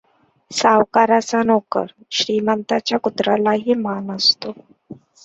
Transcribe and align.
सावकाराचा 0.51 1.41
नोकर! 1.43 1.85
श्रीमंताच्या 2.11 2.99
कुत्र्यालाही 2.99 3.73
मान 3.75 4.11
असतो. 4.11 4.53